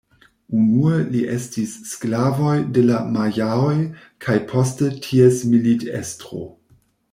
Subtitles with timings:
[0.59, 3.77] Unue li estis sklavoj de la majaoj
[4.27, 6.45] kaj poste ties militestro.